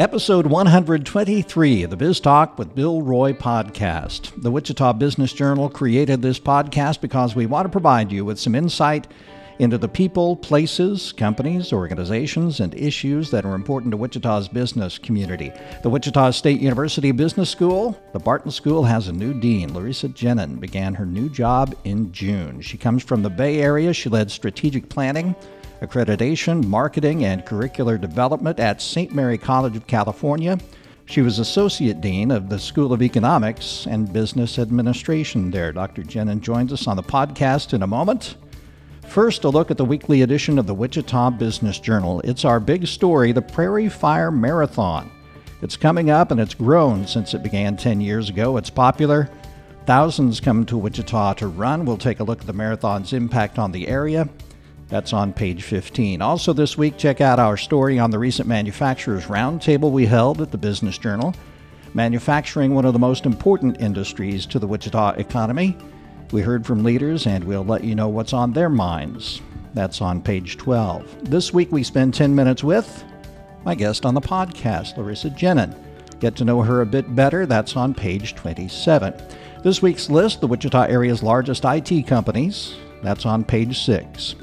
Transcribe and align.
Episode 0.00 0.46
123 0.46 1.82
of 1.82 1.90
the 1.90 1.96
Biz 1.98 2.20
Talk 2.20 2.58
with 2.58 2.74
Bill 2.74 3.02
Roy 3.02 3.34
podcast. 3.34 4.32
The 4.40 4.50
Wichita 4.50 4.94
Business 4.94 5.30
Journal 5.34 5.68
created 5.68 6.22
this 6.22 6.40
podcast 6.40 7.02
because 7.02 7.36
we 7.36 7.44
want 7.44 7.66
to 7.66 7.70
provide 7.70 8.10
you 8.10 8.24
with 8.24 8.40
some 8.40 8.54
insight 8.54 9.08
into 9.58 9.76
the 9.76 9.88
people, 9.88 10.36
places, 10.36 11.12
companies, 11.12 11.70
organizations, 11.70 12.60
and 12.60 12.74
issues 12.74 13.30
that 13.30 13.44
are 13.44 13.54
important 13.54 13.90
to 13.90 13.98
Wichita's 13.98 14.48
business 14.48 14.96
community. 14.96 15.52
The 15.82 15.90
Wichita 15.90 16.30
State 16.30 16.62
University 16.62 17.12
Business 17.12 17.50
School, 17.50 17.94
the 18.14 18.20
Barton 18.20 18.50
School, 18.50 18.84
has 18.84 19.08
a 19.08 19.12
new 19.12 19.38
dean. 19.38 19.68
Larisa 19.72 20.08
Genin 20.14 20.58
began 20.58 20.94
her 20.94 21.04
new 21.04 21.28
job 21.28 21.76
in 21.84 22.10
June. 22.10 22.62
She 22.62 22.78
comes 22.78 23.04
from 23.04 23.22
the 23.22 23.28
Bay 23.28 23.60
Area. 23.60 23.92
She 23.92 24.08
led 24.08 24.30
strategic 24.30 24.88
planning 24.88 25.36
accreditation, 25.80 26.64
marketing, 26.66 27.24
and 27.24 27.44
curricular 27.44 28.00
development 28.00 28.60
at 28.60 28.82
St. 28.82 29.14
Mary 29.14 29.38
College 29.38 29.76
of 29.76 29.86
California. 29.86 30.58
She 31.06 31.22
was 31.22 31.38
Associate 31.38 32.00
Dean 32.00 32.30
of 32.30 32.48
the 32.48 32.58
School 32.58 32.92
of 32.92 33.02
Economics 33.02 33.86
and 33.86 34.12
Business 34.12 34.58
Administration 34.58 35.50
there. 35.50 35.72
Dr. 35.72 36.02
Genin 36.02 36.40
joins 36.40 36.72
us 36.72 36.86
on 36.86 36.96
the 36.96 37.02
podcast 37.02 37.72
in 37.72 37.82
a 37.82 37.86
moment. 37.86 38.36
First, 39.08 39.42
a 39.42 39.48
look 39.48 39.72
at 39.72 39.76
the 39.76 39.84
weekly 39.84 40.22
edition 40.22 40.56
of 40.56 40.68
the 40.68 40.74
Wichita 40.74 41.30
Business 41.30 41.80
Journal. 41.80 42.20
It's 42.20 42.44
our 42.44 42.60
big 42.60 42.86
story, 42.86 43.32
the 43.32 43.42
Prairie 43.42 43.88
Fire 43.88 44.30
Marathon. 44.30 45.10
It's 45.62 45.76
coming 45.76 46.10
up 46.10 46.30
and 46.30 46.38
it's 46.38 46.54
grown 46.54 47.06
since 47.06 47.34
it 47.34 47.42
began 47.42 47.76
10 47.76 48.00
years 48.00 48.28
ago. 48.28 48.56
It's 48.56 48.70
popular. 48.70 49.28
Thousands 49.84 50.38
come 50.38 50.64
to 50.66 50.78
Wichita 50.78 51.34
to 51.34 51.48
run. 51.48 51.84
We'll 51.84 51.98
take 51.98 52.20
a 52.20 52.24
look 52.24 52.40
at 52.40 52.46
the 52.46 52.52
marathon's 52.52 53.12
impact 53.12 53.58
on 53.58 53.72
the 53.72 53.88
area. 53.88 54.28
That's 54.90 55.12
on 55.12 55.32
page 55.32 55.62
15. 55.62 56.20
Also, 56.20 56.52
this 56.52 56.76
week, 56.76 56.98
check 56.98 57.20
out 57.20 57.38
our 57.38 57.56
story 57.56 58.00
on 58.00 58.10
the 58.10 58.18
recent 58.18 58.48
Manufacturers 58.48 59.26
Roundtable 59.26 59.92
we 59.92 60.04
held 60.04 60.40
at 60.40 60.50
the 60.50 60.58
Business 60.58 60.98
Journal. 60.98 61.32
Manufacturing, 61.94 62.74
one 62.74 62.84
of 62.84 62.92
the 62.92 62.98
most 62.98 63.24
important 63.24 63.80
industries 63.80 64.46
to 64.46 64.58
the 64.58 64.66
Wichita 64.66 65.10
economy. 65.12 65.76
We 66.32 66.42
heard 66.42 66.66
from 66.66 66.82
leaders, 66.82 67.28
and 67.28 67.44
we'll 67.44 67.64
let 67.64 67.84
you 67.84 67.94
know 67.94 68.08
what's 68.08 68.32
on 68.32 68.52
their 68.52 68.68
minds. 68.68 69.40
That's 69.74 70.00
on 70.00 70.20
page 70.20 70.56
12. 70.56 71.30
This 71.30 71.54
week, 71.54 71.70
we 71.70 71.84
spend 71.84 72.12
10 72.12 72.34
minutes 72.34 72.64
with 72.64 73.04
my 73.64 73.76
guest 73.76 74.04
on 74.04 74.14
the 74.14 74.20
podcast, 74.20 74.96
Larisa 74.96 75.36
Genin. 75.36 75.76
Get 76.18 76.34
to 76.36 76.44
know 76.44 76.62
her 76.62 76.80
a 76.80 76.86
bit 76.86 77.14
better. 77.14 77.46
That's 77.46 77.76
on 77.76 77.94
page 77.94 78.34
27. 78.34 79.14
This 79.62 79.82
week's 79.82 80.10
list 80.10 80.40
the 80.40 80.46
Wichita 80.46 80.84
area's 80.84 81.22
largest 81.22 81.64
IT 81.64 82.06
companies. 82.06 82.74
That's 83.02 83.24
on 83.24 83.44
page 83.44 83.78
6. 83.78 84.34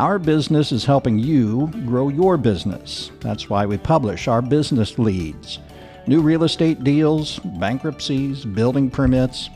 Our 0.00 0.18
business 0.18 0.72
is 0.72 0.86
helping 0.86 1.18
you 1.18 1.70
grow 1.84 2.08
your 2.08 2.38
business. 2.38 3.10
That's 3.20 3.50
why 3.50 3.66
we 3.66 3.76
publish 3.76 4.28
our 4.28 4.40
business 4.40 4.98
leads 4.98 5.58
new 6.06 6.22
real 6.22 6.44
estate 6.44 6.82
deals, 6.82 7.38
bankruptcies, 7.60 8.46
building 8.46 8.90
permits, 8.90 9.50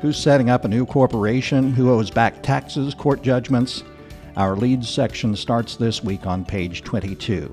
who's 0.00 0.16
setting 0.16 0.50
up 0.50 0.64
a 0.64 0.68
new 0.68 0.86
corporation, 0.86 1.72
who 1.72 1.90
owes 1.90 2.12
back 2.12 2.44
taxes, 2.44 2.94
court 2.94 3.22
judgments. 3.22 3.82
Our 4.36 4.54
leads 4.54 4.88
section 4.88 5.34
starts 5.34 5.74
this 5.74 6.04
week 6.04 6.28
on 6.28 6.44
page 6.44 6.84
22. 6.84 7.52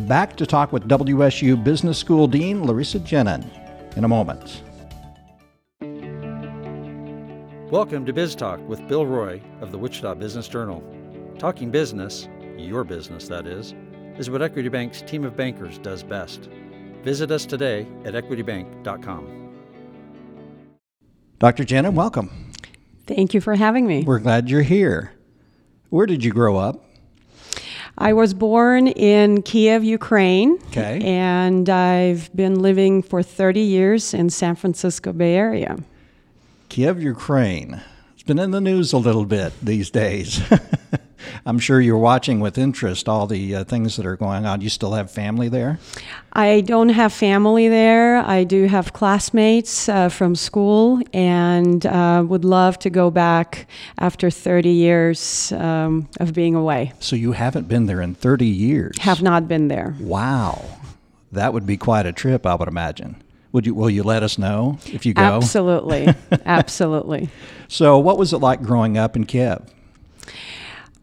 Back 0.00 0.36
to 0.38 0.44
talk 0.44 0.72
with 0.72 0.88
WSU 0.88 1.62
Business 1.62 1.98
School 1.98 2.26
Dean 2.26 2.62
Larisa 2.62 2.98
Genin 2.98 3.48
in 3.96 4.02
a 4.02 4.08
moment. 4.08 4.64
Welcome 7.70 8.04
to 8.06 8.12
Biz 8.12 8.34
Talk 8.34 8.58
with 8.68 8.88
Bill 8.88 9.06
Roy 9.06 9.40
of 9.60 9.70
the 9.70 9.78
Wichita 9.78 10.16
Business 10.16 10.48
Journal. 10.48 10.82
Talking 11.38 11.70
business, 11.70 12.28
your 12.56 12.82
business 12.82 13.28
that 13.28 13.46
is, 13.46 13.74
is 14.16 14.30
what 14.30 14.40
Equity 14.40 14.70
Bank's 14.70 15.02
team 15.02 15.24
of 15.24 15.36
bankers 15.36 15.76
does 15.78 16.02
best. 16.02 16.48
Visit 17.02 17.30
us 17.30 17.44
today 17.44 17.86
at 18.04 18.14
equitybank.com. 18.14 19.52
Dr. 21.38 21.64
Genin, 21.64 21.92
welcome. 21.92 22.52
Thank 23.06 23.34
you 23.34 23.42
for 23.42 23.54
having 23.54 23.86
me. 23.86 24.02
We're 24.02 24.18
glad 24.18 24.48
you're 24.48 24.62
here. 24.62 25.12
Where 25.90 26.06
did 26.06 26.24
you 26.24 26.32
grow 26.32 26.56
up? 26.56 26.82
I 27.98 28.14
was 28.14 28.32
born 28.32 28.88
in 28.88 29.42
Kiev, 29.42 29.84
Ukraine. 29.84 30.58
Okay. 30.68 31.00
And 31.02 31.68
I've 31.68 32.34
been 32.34 32.60
living 32.60 33.02
for 33.02 33.22
30 33.22 33.60
years 33.60 34.14
in 34.14 34.30
San 34.30 34.56
Francisco 34.56 35.12
Bay 35.12 35.34
Area. 35.34 35.76
Kiev, 36.70 37.02
Ukraine. 37.02 37.82
It's 38.14 38.22
been 38.22 38.38
in 38.38 38.50
the 38.50 38.60
news 38.60 38.92
a 38.92 38.98
little 38.98 39.26
bit 39.26 39.52
these 39.62 39.90
days. 39.90 40.40
I'm 41.44 41.58
sure 41.58 41.80
you're 41.80 41.98
watching 41.98 42.40
with 42.40 42.58
interest 42.58 43.08
all 43.08 43.26
the 43.26 43.56
uh, 43.56 43.64
things 43.64 43.96
that 43.96 44.06
are 44.06 44.16
going 44.16 44.46
on. 44.46 44.60
You 44.60 44.68
still 44.68 44.92
have 44.92 45.10
family 45.10 45.48
there? 45.48 45.78
I 46.32 46.60
don't 46.60 46.90
have 46.90 47.12
family 47.12 47.68
there. 47.68 48.18
I 48.18 48.44
do 48.44 48.66
have 48.66 48.92
classmates 48.92 49.88
uh, 49.88 50.08
from 50.10 50.34
school 50.34 51.00
and 51.12 51.84
uh, 51.86 52.24
would 52.26 52.44
love 52.44 52.78
to 52.80 52.90
go 52.90 53.10
back 53.10 53.66
after 53.98 54.30
30 54.30 54.68
years 54.68 55.52
um, 55.52 56.08
of 56.20 56.34
being 56.34 56.54
away. 56.54 56.92
So 57.00 57.16
you 57.16 57.32
haven't 57.32 57.68
been 57.68 57.86
there 57.86 58.02
in 58.02 58.14
30 58.14 58.46
years? 58.46 58.98
Have 58.98 59.22
not 59.22 59.48
been 59.48 59.68
there. 59.68 59.94
Wow. 59.98 60.62
That 61.32 61.52
would 61.52 61.66
be 61.66 61.76
quite 61.76 62.06
a 62.06 62.12
trip, 62.12 62.46
I 62.46 62.54
would 62.54 62.68
imagine. 62.68 63.22
Would 63.52 63.64
you, 63.64 63.74
will 63.74 63.88
you 63.88 64.02
let 64.02 64.22
us 64.22 64.36
know 64.36 64.78
if 64.86 65.06
you 65.06 65.14
go? 65.14 65.22
Absolutely. 65.22 66.08
Absolutely. 66.44 67.30
So, 67.68 67.98
what 67.98 68.18
was 68.18 68.32
it 68.32 68.38
like 68.38 68.62
growing 68.62 68.98
up 68.98 69.16
in 69.16 69.24
Kiev? 69.24 69.62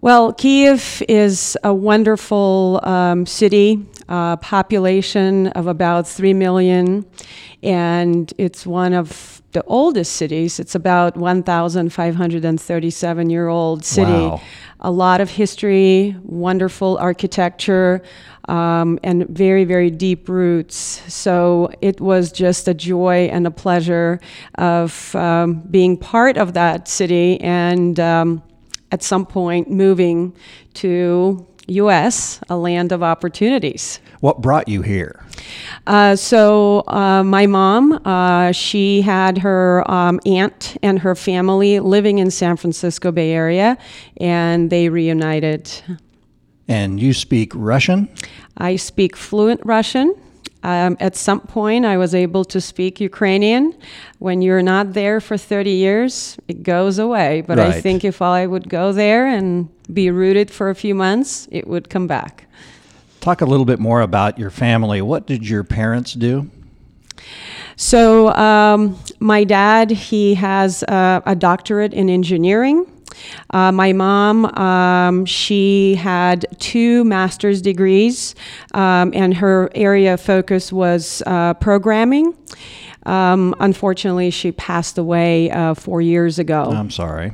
Well, 0.04 0.34
Kiev 0.34 1.02
is 1.08 1.58
a 1.64 1.74
wonderful 1.74 2.82
um, 2.84 3.26
city, 3.26 3.88
uh, 4.10 4.36
population 4.36 5.48
of 5.48 5.68
about 5.68 6.10
3 6.10 6.34
million, 6.34 7.06
and 7.64 8.34
it's 8.38 8.66
one 8.66 8.94
of 8.94 9.42
the 9.54 9.64
oldest 9.64 10.18
cities. 10.18 10.60
It's 10.60 10.76
about 10.76 11.16
1,537 11.16 13.30
year 13.30 13.48
old 13.48 13.86
city. 13.86 14.12
Wow. 14.12 14.42
A 14.82 14.92
lot 14.92 15.22
of 15.22 15.30
history, 15.30 16.18
wonderful 16.24 16.98
architecture, 16.98 18.02
um, 18.50 19.00
and 19.06 19.26
very, 19.30 19.64
very 19.64 19.90
deep 19.90 20.28
roots. 20.28 21.02
So 21.08 21.72
it 21.80 22.02
was 22.02 22.34
just 22.34 22.68
a 22.68 22.74
joy 22.74 23.30
and 23.32 23.48
a 23.48 23.52
pleasure 23.52 24.20
of 24.56 25.16
um, 25.16 25.62
being 25.72 25.96
part 25.96 26.36
of 26.36 26.56
that 26.56 26.90
city 26.90 27.40
and 27.40 27.98
um, 28.02 28.44
at 28.94 29.02
some 29.02 29.26
point 29.26 29.72
moving 29.72 30.36
to 30.76 31.46
U.S., 31.68 32.40
a 32.48 32.56
land 32.56 32.92
of 32.92 33.02
opportunities. 33.02 34.00
What 34.20 34.40
brought 34.40 34.68
you 34.68 34.84
here? 34.84 35.26
Uh, 35.88 36.16
so 36.16 36.84
uh, 36.88 37.24
my 37.24 37.48
mom, 37.48 38.00
uh, 38.06 38.52
she 38.52 39.02
had 39.02 39.40
her 39.40 39.90
um, 39.90 40.20
aunt 40.28 40.78
and 40.84 41.00
her 41.00 41.16
family 41.16 41.80
living 41.80 42.20
in 42.20 42.30
San 42.30 42.56
Francisco 42.56 43.12
Bay 43.12 43.32
Area, 43.32 43.78
and 44.18 44.70
they 44.70 44.90
reunited. 44.90 45.72
And 46.68 47.02
you 47.02 47.14
speak 47.14 47.52
Russian? 47.56 48.08
I 48.58 48.76
speak 48.76 49.16
fluent 49.16 49.62
Russian. 49.66 50.14
Um, 50.64 50.96
at 51.02 51.16
some 51.16 51.42
point, 51.42 51.86
I 51.86 51.98
was 51.98 52.16
able 52.16 52.46
to 52.46 52.62
speak 52.62 53.02
Ukrainian. 53.02 53.76
When 54.20 54.42
you're 54.42 54.62
not 54.62 54.94
there 54.94 55.20
for 55.20 55.38
30 55.38 55.72
years, 55.72 56.38
it 56.48 56.64
goes 56.64 57.00
away. 57.00 57.42
But 57.42 57.60
I 57.60 57.82
think 57.82 58.06
if 58.06 58.22
I 58.22 58.48
would 58.48 58.70
go 58.70 58.94
there 58.94 59.28
and 59.28 59.70
be 59.94 60.10
rooted 60.10 60.50
for 60.50 60.70
a 60.70 60.76
few 60.76 60.96
months, 60.96 61.50
it 61.52 61.68
would 61.68 61.90
come 61.90 62.08
back. 62.08 62.48
Talk 63.20 63.42
a 63.42 63.46
little 63.46 63.66
bit 63.66 63.80
more 63.80 64.02
about 64.02 64.40
your 64.40 64.50
family. 64.50 65.02
What 65.02 65.28
did 65.28 65.48
your 65.48 65.64
parents 65.66 66.14
do? 66.14 66.50
So, 67.76 68.30
um, 68.34 68.98
my 69.20 69.44
dad, 69.44 69.92
he 69.92 70.36
has 70.36 70.84
uh, 70.84 71.22
a 71.26 71.36
doctorate 71.36 71.94
in 71.94 72.10
engineering. 72.10 72.86
Uh, 73.50 73.72
my 73.72 73.94
mom, 73.94 74.46
um, 74.58 75.26
she 75.26 75.96
had 75.96 76.46
two 76.60 77.04
master's 77.04 77.62
degrees, 77.62 78.36
um, 78.74 79.12
and 79.14 79.34
her 79.36 79.70
area 79.76 80.16
of 80.16 80.22
focus 80.22 80.72
was 80.72 81.22
uh, 81.26 81.54
programming. 81.56 82.36
Um, 83.06 83.54
unfortunately, 83.60 84.30
she 84.30 84.52
passed 84.52 84.98
away 84.98 85.52
uh, 85.52 85.74
four 85.74 86.02
years 86.02 86.40
ago. 86.40 86.64
I'm 86.64 86.92
sorry. 86.92 87.34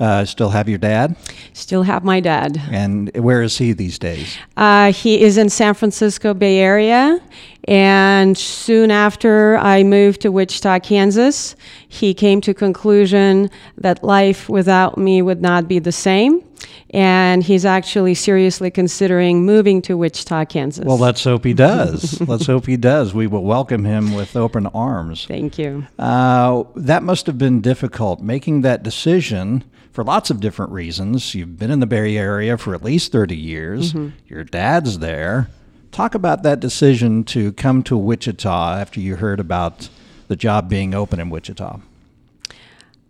Uh, 0.00 0.24
still 0.24 0.50
have 0.50 0.68
your 0.68 0.78
dad? 0.78 1.16
Still 1.52 1.84
have 1.84 2.02
my 2.02 2.18
dad. 2.18 2.60
And 2.70 3.10
where 3.16 3.42
is 3.42 3.56
he 3.56 3.72
these 3.72 3.98
days? 3.98 4.36
Uh, 4.56 4.92
he 4.92 5.22
is 5.22 5.38
in 5.38 5.48
San 5.48 5.74
Francisco 5.74 6.34
Bay 6.34 6.58
Area, 6.58 7.20
and 7.66 8.36
soon 8.36 8.90
after 8.90 9.56
I 9.56 9.82
moved 9.84 10.20
to 10.22 10.32
Wichita, 10.32 10.80
Kansas, 10.80 11.56
he 11.88 12.12
came 12.12 12.40
to 12.42 12.52
conclusion 12.52 13.48
that 13.78 14.04
life 14.04 14.48
without 14.48 14.98
me 14.98 15.22
would 15.22 15.40
not 15.40 15.66
be 15.66 15.78
the 15.78 15.92
same, 15.92 16.44
and 16.90 17.42
he's 17.42 17.64
actually 17.64 18.14
seriously 18.14 18.70
considering 18.70 19.46
moving 19.46 19.80
to 19.82 19.96
Wichita, 19.96 20.44
Kansas. 20.44 20.84
Well, 20.84 20.98
let's 20.98 21.24
hope 21.24 21.44
he 21.44 21.54
does. 21.54 22.20
let's 22.28 22.46
hope 22.46 22.66
he 22.66 22.76
does. 22.76 23.14
We 23.14 23.26
will 23.26 23.44
welcome 23.44 23.84
him 23.84 24.14
with 24.14 24.36
open 24.36 24.66
arms. 24.68 25.24
Thank 25.24 25.58
you. 25.58 25.86
Uh, 25.98 26.64
that 26.76 27.02
must 27.02 27.26
have 27.26 27.38
been 27.38 27.62
difficult 27.62 28.20
making 28.20 28.60
that 28.60 28.82
decision 28.82 29.64
for 29.90 30.04
lots 30.04 30.28
of 30.28 30.40
different 30.40 30.72
reasons. 30.72 31.34
You've 31.34 31.58
been 31.58 31.70
in 31.70 31.80
the 31.80 31.86
Bay 31.86 32.16
Area 32.16 32.58
for 32.58 32.74
at 32.74 32.82
least 32.82 33.12
30 33.12 33.36
years, 33.36 33.94
your 34.26 34.44
dad's 34.44 34.98
there. 34.98 35.48
Talk 35.94 36.16
about 36.16 36.42
that 36.42 36.58
decision 36.58 37.22
to 37.26 37.52
come 37.52 37.84
to 37.84 37.96
Wichita 37.96 38.80
after 38.80 38.98
you 38.98 39.14
heard 39.14 39.38
about 39.38 39.88
the 40.26 40.34
job 40.34 40.68
being 40.68 40.92
open 40.92 41.20
in 41.20 41.30
Wichita. 41.30 41.78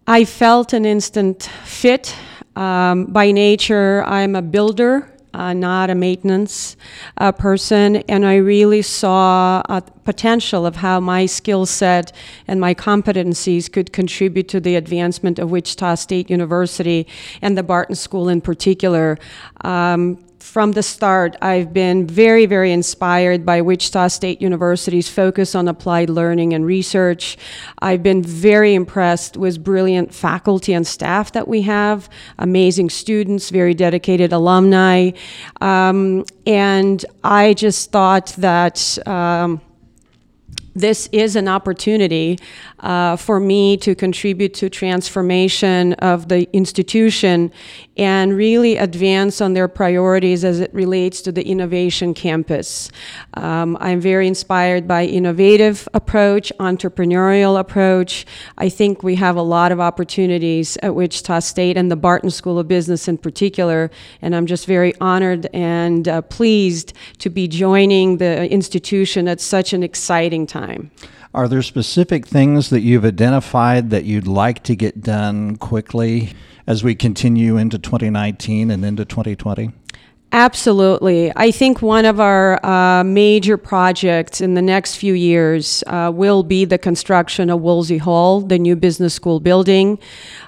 I 0.07 0.27
felt 0.27 0.75
an 0.75 0.85
instant 0.85 1.45
fit. 1.65 2.15
Um, 2.57 3.07
by 3.07 3.33
nature, 3.33 4.05
I'm 4.05 4.37
a 4.37 4.43
builder 4.43 5.11
uh, 5.35 5.53
not 5.53 5.91
a 5.91 5.95
maintenance 5.95 6.77
uh, 7.19 7.33
person, 7.33 7.97
and 8.09 8.25
I 8.25 8.37
really 8.37 8.83
saw 8.83 9.63
a 9.69 9.83
potential 10.05 10.65
of 10.65 10.77
how 10.77 11.01
my 11.01 11.27
skill 11.27 11.67
set 11.67 12.13
and 12.47 12.61
my 12.61 12.73
competencies 12.73 13.71
could 13.71 13.93
contribute 13.93 14.49
to 14.49 14.61
the 14.61 14.77
advancement 14.77 15.39
of 15.39 15.51
Wichita 15.51 15.97
State 15.97 16.31
University 16.31 17.07
and 17.43 17.59
the 17.59 17.63
Barton 17.63 17.97
School 17.97 18.29
in 18.29 18.41
particular. 18.41 19.19
Um, 19.63 20.25
from 20.45 20.73
the 20.73 20.83
start, 20.83 21.37
I've 21.41 21.73
been 21.73 22.07
very, 22.07 22.45
very 22.45 22.71
inspired 22.71 23.47
by 23.47 23.63
Wichita 23.63 24.09
State 24.09 24.43
University's 24.43 25.09
focus 25.09 25.55
on 25.55 25.69
applied 25.69 26.11
learning 26.11 26.53
and 26.53 26.67
research. 26.67 27.39
I've 27.79 28.03
been 28.03 28.23
very 28.23 28.75
impressed 28.75 29.39
with 29.39 29.65
brilliant 29.65 30.15
faculty 30.15 30.75
and 30.75 30.87
staff 30.87 31.33
that 31.33 31.49
we 31.49 31.63
have, 31.63 32.11
amazing 32.39 32.91
students, 32.91 33.49
very 33.49 33.73
dedicated 33.73 34.35
alumni. 34.35 35.13
Um, 35.63 36.27
and 36.47 37.05
I 37.25 37.55
just 37.55 37.91
thought 37.91 38.35
that. 38.37 38.99
Um, 39.09 39.63
this 40.75 41.09
is 41.13 41.37
an 41.37 41.49
opportunity 41.49 42.39
uh, 42.81 43.17
for 43.17 43.39
me 43.39 43.77
to 43.79 43.95
contribute 43.95 44.55
to 44.55 44.69
transformation 44.69 45.93
of 45.95 46.29
the 46.29 46.49
institution 46.53 47.53
and 47.97 48.37
really 48.37 48.77
advance 48.77 49.41
on 49.41 49.55
their 49.55 49.69
priorities 49.69 50.45
as 50.45 50.59
it 50.59 50.75
relates 50.75 51.23
to 51.23 51.31
the 51.31 51.47
innovation 51.47 52.13
campus. 52.13 52.91
Um, 53.35 53.77
I'm 53.81 54.01
very 54.01 54.27
inspired 54.27 54.89
by 54.89 55.05
innovative 55.05 55.89
approach, 55.95 56.53
entrepreneurial 56.59 57.59
approach. 57.59 58.27
I 58.59 58.69
think 58.69 59.05
we 59.05 59.15
have 59.15 59.37
a 59.37 59.43
lot 59.43 59.71
of 59.71 59.79
opportunities 59.79 60.77
at 60.83 60.95
Wichita 60.95 61.39
State 61.41 61.77
and 61.77 61.91
the 61.91 61.97
Barton 61.97 62.31
School 62.31 62.59
of 62.59 62.67
Business 62.67 63.07
in 63.07 63.17
particular, 63.17 63.91
and 64.21 64.35
I'm 64.35 64.47
just 64.47 64.67
very 64.67 64.93
honored 65.01 65.47
and 65.55 66.09
uh, 66.09 66.23
pleased 66.23 66.95
to 67.19 67.31
be 67.31 67.47
joining 67.47 68.17
the 68.17 68.51
institution 68.51 69.29
at 69.29 69.41
such 69.41 69.73
an 69.73 69.85
exciting 69.85 70.47
time. 70.47 70.64
Are 71.35 71.49
there 71.49 71.63
specific 71.63 72.27
things 72.27 72.71
that 72.71 72.81
you've 72.81 73.05
identified 73.05 73.91
that 73.91 74.05
you'd 74.05 74.27
like 74.27 74.63
to 74.65 74.77
get 74.77 75.01
done 75.01 75.57
quickly 75.57 76.33
as 76.67 76.85
we 76.85 76.95
continue 76.95 77.57
into 77.57 77.79
2019 77.79 78.71
and 78.71 78.85
into 78.85 79.05
2020? 79.05 79.71
Absolutely. 80.35 81.33
I 81.37 81.53
think 81.53 81.81
one 81.81 82.05
of 82.05 82.19
our 82.19 82.65
uh, 82.67 83.05
major 83.05 83.57
projects 83.57 84.41
in 84.41 84.55
the 84.55 84.63
next 84.63 84.97
few 84.97 85.15
years 85.15 85.85
uh, 85.87 86.11
will 86.13 86.43
be 86.43 86.65
the 86.65 86.77
construction 86.77 87.51
of 87.51 87.61
Woolsey 87.61 87.99
Hall, 87.99 88.41
the 88.41 88.59
new 88.59 88.75
business 88.75 89.15
school 89.15 89.39
building. 89.39 89.97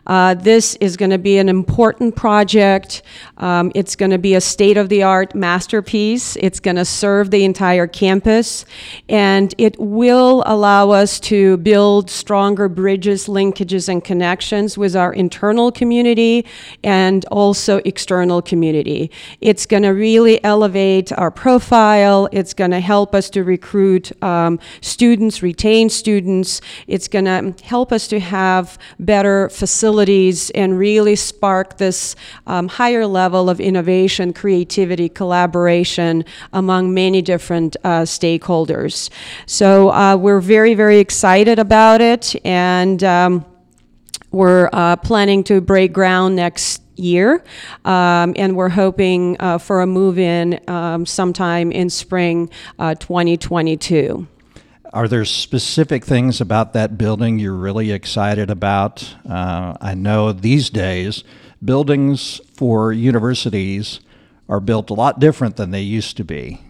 Uh, 0.06 0.34
this 0.34 0.76
is 0.76 0.96
going 0.96 1.10
to 1.10 1.18
be 1.18 1.38
an 1.38 1.48
important 1.48 2.14
project. 2.14 3.02
Um, 3.38 3.72
it's 3.74 3.96
going 3.96 4.12
to 4.12 4.18
be 4.18 4.34
a 4.34 4.40
state 4.40 4.76
of 4.76 4.88
the 4.88 5.02
art 5.02 5.34
masterpiece. 5.34 6.36
It's 6.36 6.60
going 6.60 6.76
to 6.76 6.84
serve 6.84 7.30
the 7.30 7.44
entire 7.44 7.88
campus, 7.88 8.64
and 9.08 9.52
it 9.58 9.76
will 9.80 10.44
allow 10.46 10.90
us 10.90 11.18
to 11.20 11.56
build 11.58 12.08
stronger 12.08 12.68
bridges, 12.68 13.26
linkages, 13.26 13.88
and 13.88 14.04
connections 14.04 14.78
with 14.78 14.94
our 14.94 15.12
internal 15.12 15.72
community 15.72 16.46
and 16.84 17.24
also 17.26 17.78
external 17.84 18.40
community. 18.40 19.10
It's 19.40 19.66
going 19.66 19.82
to 19.82 19.90
really 19.90 20.42
elevate 20.44 21.10
our 21.12 21.32
profile. 21.32 22.28
It's 22.30 22.54
going 22.54 22.70
to 22.70 22.80
help 22.80 23.14
us 23.14 23.28
to 23.30 23.42
recruit 23.42 24.12
um, 24.22 24.60
students, 24.80 25.42
retain 25.42 25.90
students. 25.90 26.60
It's 26.86 27.08
going 27.08 27.24
to 27.24 27.54
help 27.64 27.92
us 27.92 28.06
to 28.08 28.20
have 28.20 28.78
better 29.00 29.48
facilities 29.48 29.95
and 30.54 30.78
really 30.78 31.16
spark 31.16 31.78
this 31.78 32.14
um, 32.46 32.68
higher 32.68 33.06
level 33.06 33.48
of 33.48 33.60
innovation, 33.60 34.32
creativity, 34.32 35.08
collaboration 35.08 36.24
among 36.52 36.92
many 36.92 37.22
different 37.22 37.76
uh, 37.84 38.02
stakeholders. 38.02 39.10
So 39.46 39.90
uh, 39.90 40.16
we're 40.16 40.40
very, 40.40 40.74
very 40.74 40.98
excited 40.98 41.58
about 41.58 42.00
it, 42.00 42.34
and 42.44 43.02
um, 43.02 43.44
we're 44.30 44.68
uh, 44.72 44.96
planning 44.96 45.44
to 45.44 45.60
break 45.60 45.92
ground 45.92 46.36
next 46.36 46.82
year, 46.96 47.42
um, 47.84 48.34
and 48.36 48.56
we're 48.56 48.68
hoping 48.68 49.36
uh, 49.40 49.58
for 49.58 49.80
a 49.80 49.86
move 49.86 50.18
in 50.18 50.60
um, 50.68 51.06
sometime 51.06 51.72
in 51.72 51.90
spring 51.90 52.50
uh, 52.78 52.94
2022. 52.94 54.26
Are 54.92 55.08
there 55.08 55.24
specific 55.24 56.04
things 56.04 56.40
about 56.40 56.72
that 56.72 56.96
building 56.96 57.38
you're 57.38 57.52
really 57.52 57.92
excited 57.92 58.50
about? 58.50 59.16
Uh, 59.28 59.76
I 59.80 59.94
know 59.94 60.32
these 60.32 60.70
days 60.70 61.24
buildings 61.64 62.40
for 62.54 62.92
universities 62.92 64.00
are 64.48 64.60
built 64.60 64.90
a 64.90 64.94
lot 64.94 65.18
different 65.18 65.56
than 65.56 65.70
they 65.70 65.80
used 65.80 66.16
to 66.18 66.24
be. 66.24 66.60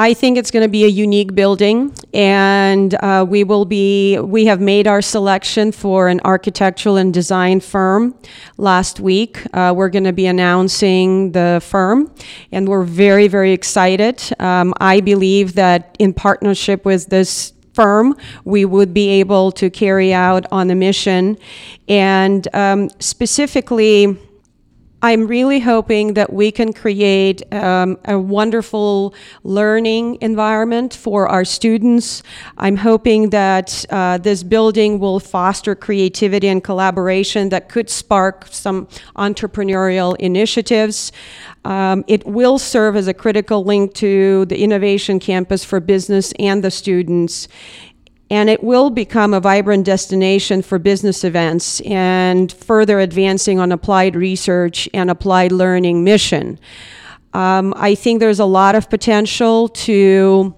I 0.00 0.14
think 0.14 0.38
it's 0.38 0.52
going 0.52 0.62
to 0.62 0.68
be 0.68 0.84
a 0.84 0.88
unique 0.88 1.34
building, 1.34 1.92
and 2.14 2.94
uh, 3.02 3.26
we 3.28 3.42
will 3.42 3.64
be. 3.64 4.16
We 4.20 4.44
have 4.44 4.60
made 4.60 4.86
our 4.86 5.02
selection 5.02 5.72
for 5.72 6.06
an 6.06 6.20
architectural 6.24 6.96
and 6.98 7.12
design 7.12 7.58
firm 7.58 8.14
last 8.58 9.00
week. 9.00 9.42
Uh, 9.52 9.74
we're 9.76 9.88
going 9.88 10.04
to 10.04 10.12
be 10.12 10.26
announcing 10.26 11.32
the 11.32 11.60
firm, 11.64 12.14
and 12.52 12.68
we're 12.68 12.84
very, 12.84 13.26
very 13.26 13.52
excited. 13.52 14.22
Um, 14.38 14.72
I 14.80 15.00
believe 15.00 15.54
that 15.54 15.96
in 15.98 16.14
partnership 16.14 16.84
with 16.84 17.06
this 17.06 17.52
firm, 17.74 18.16
we 18.44 18.64
would 18.64 18.94
be 18.94 19.08
able 19.18 19.50
to 19.50 19.68
carry 19.68 20.14
out 20.14 20.46
on 20.52 20.68
the 20.68 20.76
mission, 20.76 21.36
and 21.88 22.46
um, 22.54 22.88
specifically 23.00 24.16
I'm 25.00 25.28
really 25.28 25.60
hoping 25.60 26.14
that 26.14 26.32
we 26.32 26.50
can 26.50 26.72
create 26.72 27.40
um, 27.54 27.98
a 28.04 28.18
wonderful 28.18 29.14
learning 29.44 30.18
environment 30.20 30.92
for 30.92 31.28
our 31.28 31.44
students. 31.44 32.24
I'm 32.56 32.76
hoping 32.76 33.30
that 33.30 33.84
uh, 33.90 34.18
this 34.18 34.42
building 34.42 34.98
will 34.98 35.20
foster 35.20 35.76
creativity 35.76 36.48
and 36.48 36.64
collaboration 36.64 37.50
that 37.50 37.68
could 37.68 37.88
spark 37.88 38.48
some 38.50 38.88
entrepreneurial 39.14 40.16
initiatives. 40.16 41.12
Um, 41.64 42.04
it 42.08 42.26
will 42.26 42.58
serve 42.58 42.96
as 42.96 43.06
a 43.06 43.14
critical 43.14 43.62
link 43.62 43.94
to 43.94 44.46
the 44.46 44.60
Innovation 44.60 45.20
Campus 45.20 45.64
for 45.64 45.78
business 45.78 46.32
and 46.40 46.64
the 46.64 46.72
students 46.72 47.46
and 48.30 48.50
it 48.50 48.62
will 48.62 48.90
become 48.90 49.32
a 49.32 49.40
vibrant 49.40 49.84
destination 49.84 50.62
for 50.62 50.78
business 50.78 51.24
events 51.24 51.80
and 51.80 52.52
further 52.52 53.00
advancing 53.00 53.58
on 53.58 53.72
applied 53.72 54.14
research 54.14 54.88
and 54.92 55.10
applied 55.10 55.52
learning 55.52 56.04
mission. 56.04 56.58
Um, 57.32 57.72
I 57.76 57.94
think 57.94 58.20
there's 58.20 58.40
a 58.40 58.44
lot 58.44 58.74
of 58.74 58.90
potential 58.90 59.68
to 59.68 60.54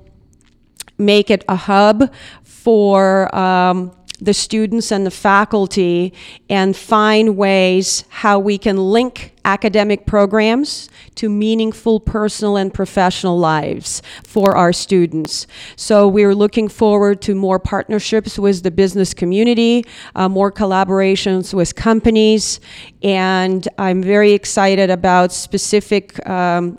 make 0.99 1.31
it 1.31 1.45
a 1.49 1.57
hub 1.57 2.13
for 2.43 3.35
um, 3.35 3.93
the 4.21 4.35
students 4.35 4.93
and 4.93 5.07
the 5.07 5.11
faculty 5.11 6.13
and 6.49 6.77
find 6.77 7.37
ways 7.37 8.05
how 8.09 8.39
we 8.39 8.59
can 8.59 8.77
link 8.77 9.35
academic 9.45 10.07
programs 10.07 10.91
to 11.15 11.29
meaningful 11.29 11.99
personal 11.99 12.57
and 12.57 12.73
professional 12.73 13.39
lives 13.39 14.03
for 14.25 14.57
our 14.57 14.73
students. 14.73 15.47
So 15.77 16.07
we're 16.07 16.35
looking 16.35 16.69
forward 16.69 17.23
to 17.23 17.35
more 17.35 17.59
partnerships 17.59 18.39
with 18.39 18.63
the 18.63 18.71
business 18.71 19.15
community, 19.15 19.85
uh, 20.15 20.29
more 20.29 20.53
collaborations 20.53 21.55
with 21.55 21.75
companies, 21.75 22.61
and 23.03 23.67
I'm 23.79 24.03
very 24.03 24.33
excited 24.33 24.91
about 24.91 25.33
specific 25.33 26.25
um, 26.29 26.77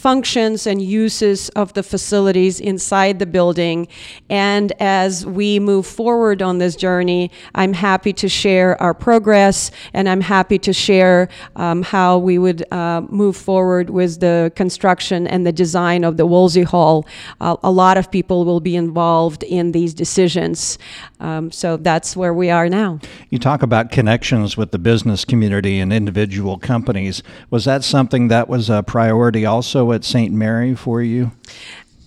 functions 0.00 0.66
and 0.66 0.80
uses 0.80 1.50
of 1.50 1.74
the 1.74 1.82
facilities 1.82 2.58
inside 2.58 3.18
the 3.18 3.26
building. 3.26 3.86
And 4.30 4.72
as 4.80 5.26
we 5.26 5.60
move 5.60 5.86
forward 5.86 6.40
on 6.40 6.56
this 6.56 6.74
journey, 6.74 7.30
I'm 7.54 7.74
happy 7.74 8.14
to 8.14 8.28
share 8.28 8.80
our 8.80 8.94
progress 8.94 9.70
and 9.92 10.08
I'm 10.08 10.22
happy 10.22 10.58
to 10.60 10.72
share 10.72 11.28
um, 11.56 11.82
how 11.82 12.16
we 12.16 12.38
would 12.38 12.64
uh, 12.72 13.02
move 13.10 13.36
forward 13.36 13.90
with 13.90 14.20
the 14.20 14.50
construction 14.56 15.26
and 15.26 15.46
the 15.46 15.52
design 15.52 16.02
of 16.04 16.16
the 16.16 16.24
Woolsey 16.24 16.62
Hall. 16.62 17.06
Uh, 17.40 17.56
a 17.62 17.70
lot 17.70 17.98
of 17.98 18.10
people 18.10 18.46
will 18.46 18.60
be 18.60 18.76
involved 18.76 19.42
in 19.42 19.72
these 19.72 19.92
decisions. 19.92 20.78
Um, 21.20 21.50
so 21.50 21.76
that's 21.76 22.16
where 22.16 22.32
we 22.32 22.48
are 22.48 22.70
now. 22.70 23.00
You 23.28 23.38
talk 23.38 23.62
about 23.62 23.90
connections 23.90 24.56
with 24.56 24.70
the 24.70 24.78
business 24.78 25.26
community 25.26 25.78
and 25.78 25.92
individual 25.92 26.56
companies. 26.58 27.22
Was 27.50 27.66
that 27.66 27.84
something 27.84 28.28
that 28.28 28.48
was 28.48 28.70
a 28.70 28.82
priority 28.82 29.44
also? 29.44 29.89
At 29.92 30.04
St. 30.04 30.32
Mary 30.32 30.74
for 30.74 31.02
you? 31.02 31.32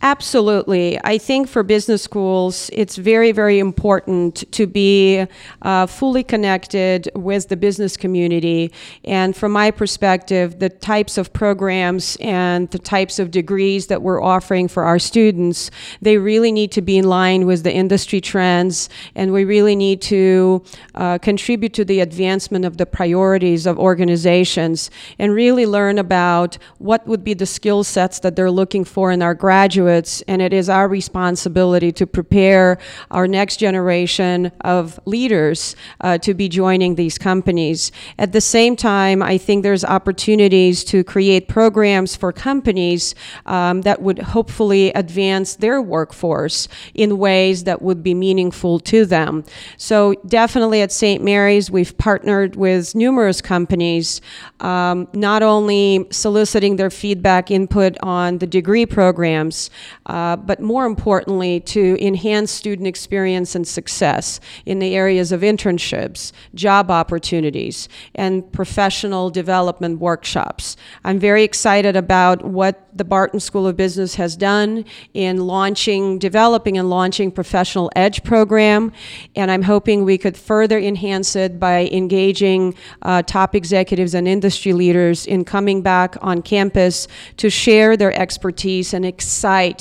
Absolutely. 0.03 0.99
I 1.05 1.17
think 1.17 1.47
for 1.47 1.63
business 1.63 2.03
schools, 2.03 2.69
it's 2.73 2.97
very, 2.97 3.31
very 3.31 3.57
important 3.57 4.43
to 4.51 4.67
be 4.67 5.25
uh, 5.61 5.85
fully 5.85 6.25
connected 6.25 7.09
with 7.15 7.47
the 7.47 7.55
business 7.55 7.95
community. 7.95 8.73
And 9.05 9.33
from 9.33 9.53
my 9.53 9.71
perspective, 9.71 10.59
the 10.59 10.67
types 10.67 11.17
of 11.17 11.31
programs 11.31 12.17
and 12.19 12.69
the 12.71 12.79
types 12.79 13.17
of 13.17 13.31
degrees 13.31 13.87
that 13.87 14.01
we're 14.01 14.21
offering 14.21 14.67
for 14.67 14.83
our 14.83 14.99
students, 14.99 15.71
they 16.01 16.17
really 16.17 16.51
need 16.51 16.73
to 16.73 16.81
be 16.81 16.97
in 16.97 17.07
line 17.07 17.45
with 17.45 17.63
the 17.63 17.71
industry 17.73 18.19
trends. 18.19 18.89
And 19.15 19.31
we 19.31 19.45
really 19.45 19.77
need 19.77 20.01
to 20.01 20.65
uh, 20.95 21.17
contribute 21.19 21.73
to 21.75 21.85
the 21.85 22.01
advancement 22.01 22.65
of 22.65 22.75
the 22.75 22.85
priorities 22.85 23.65
of 23.65 23.79
organizations 23.79 24.91
and 25.17 25.33
really 25.33 25.65
learn 25.65 25.97
about 25.97 26.57
what 26.79 27.07
would 27.07 27.23
be 27.23 27.33
the 27.33 27.45
skill 27.45 27.85
sets 27.85 28.19
that 28.19 28.35
they're 28.35 28.51
looking 28.51 28.83
for 28.83 29.09
in 29.09 29.21
our 29.21 29.33
graduates 29.33 29.92
graduates, 29.93 30.23
and 30.27 30.41
it 30.41 30.53
is 30.53 30.69
our 30.69 30.87
responsibility 30.87 31.91
to 31.91 32.07
prepare 32.07 32.77
our 33.11 33.27
next 33.27 33.57
generation 33.57 34.51
of 34.61 34.99
leaders 35.05 35.75
uh, 36.01 36.17
to 36.17 36.33
be 36.33 36.49
joining 36.49 36.95
these 36.95 37.17
companies. 37.17 37.91
At 38.17 38.31
the 38.31 38.41
same 38.41 38.75
time, 38.75 39.21
I 39.21 39.37
think 39.37 39.63
there's 39.63 39.85
opportunities 39.85 40.83
to 40.85 41.03
create 41.03 41.47
programs 41.47 42.15
for 42.15 42.31
companies 42.31 43.15
um, 43.45 43.81
that 43.81 44.01
would 44.01 44.19
hopefully 44.19 44.91
advance 44.93 45.55
their 45.57 45.81
workforce 45.81 46.67
in 46.93 47.17
ways 47.17 47.63
that 47.65 47.81
would 47.81 48.01
be 48.01 48.13
meaningful 48.13 48.79
to 48.79 49.05
them. 49.05 49.43
So, 49.77 50.15
definitely 50.25 50.81
at 50.81 50.91
St. 50.91 51.23
Mary's, 51.23 51.69
we've 51.69 51.95
partnered 51.97 52.55
with 52.55 52.95
numerous 52.95 53.41
companies, 53.41 54.21
um, 54.59 55.07
not 55.13 55.43
only 55.43 56.05
soliciting 56.09 56.77
their 56.77 56.89
feedback, 56.89 57.51
input 57.51 57.97
on 58.01 58.39
the 58.39 58.47
degree 58.47 58.85
programs, 58.85 59.69
uh, 60.05 60.35
but 60.35 60.59
more 60.59 60.85
importantly, 60.85 61.59
to 61.59 61.97
enhance 62.05 62.51
student 62.51 62.87
experience 62.87 63.55
and 63.55 63.67
success 63.67 64.39
in 64.65 64.79
the 64.79 64.95
areas 64.95 65.31
of 65.31 65.41
internships, 65.41 66.31
job 66.53 66.91
opportunities, 66.91 67.89
and 68.15 68.51
professional 68.51 69.29
development 69.29 69.99
workshops. 69.99 70.77
I'm 71.03 71.19
very 71.19 71.43
excited 71.43 71.95
about 71.95 72.43
what 72.43 72.83
the 72.95 73.03
Barton 73.03 73.39
School 73.39 73.67
of 73.67 73.75
Business 73.75 74.15
has 74.15 74.35
done 74.35 74.85
in 75.13 75.47
launching, 75.47 76.19
developing, 76.19 76.77
and 76.77 76.89
launching 76.89 77.31
Professional 77.31 77.91
Edge 77.95 78.23
program, 78.23 78.91
and 79.35 79.49
I'm 79.49 79.63
hoping 79.63 80.03
we 80.03 80.17
could 80.17 80.37
further 80.37 80.77
enhance 80.77 81.35
it 81.35 81.59
by 81.59 81.89
engaging 81.91 82.75
uh, 83.01 83.23
top 83.23 83.55
executives 83.55 84.13
and 84.13 84.27
industry 84.27 84.73
leaders 84.73 85.25
in 85.25 85.43
coming 85.43 85.81
back 85.81 86.15
on 86.21 86.41
campus 86.41 87.07
to 87.37 87.49
share 87.49 87.97
their 87.97 88.13
expertise 88.19 88.93
and 88.93 89.05
excite 89.05 89.72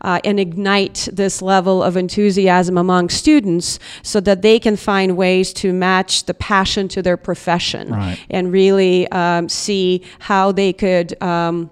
uh, 0.00 0.20
and 0.24 0.38
ignite 0.38 1.08
this 1.12 1.42
level 1.42 1.82
of 1.82 1.96
enthusiasm 1.96 2.76
among 2.78 3.08
students 3.08 3.78
so 4.02 4.20
that 4.20 4.42
they 4.42 4.58
can 4.58 4.76
find 4.76 5.16
ways 5.16 5.52
to 5.52 5.72
match 5.72 6.24
the 6.24 6.34
passion 6.34 6.88
to 6.88 7.02
their 7.02 7.16
profession 7.16 7.90
right. 7.90 8.18
and 8.30 8.52
really 8.52 9.08
um, 9.12 9.48
see 9.48 10.02
how 10.18 10.52
they 10.52 10.72
could. 10.72 11.20
Um, 11.22 11.70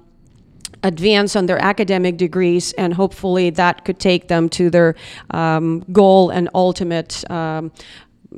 advance 0.85 1.35
on 1.35 1.47
their 1.47 1.59
academic 1.59 2.17
degrees, 2.17 2.73
and 2.75 2.95
hopefully 2.95 3.51
that 3.51 3.85
could 3.85 3.99
take 3.99 4.29
them 4.29 4.49
to 4.49 4.71
their 4.71 4.95
um, 5.31 5.85
goal 5.91 6.31
and 6.31 6.49
ultimate 6.55 7.29
um, 7.29 7.73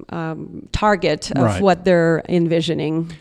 um, 0.09 0.68
target 0.73 1.30
of 1.32 1.42
Right. 1.42 1.62
what 1.62 1.85
they're 1.85 2.23
envisioning. 2.28 3.12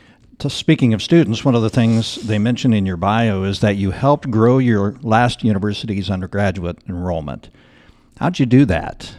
Speaking 0.47 0.93
of 0.93 1.03
students, 1.03 1.43
one 1.43 1.53
of 1.53 1.61
the 1.61 1.69
things 1.69 2.15
they 2.15 2.39
mentioned 2.39 2.73
in 2.73 2.85
your 2.85 2.95
bio 2.95 3.43
is 3.43 3.59
that 3.59 3.75
you 3.75 3.91
helped 3.91 4.31
grow 4.31 4.57
your 4.57 4.95
last 5.01 5.43
university's 5.43 6.09
undergraduate 6.09 6.77
enrollment. 6.87 7.49
How'd 8.19 8.39
you 8.39 8.45
do 8.45 8.63
that? 8.63 9.15